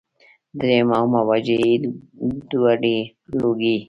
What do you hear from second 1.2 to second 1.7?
وجه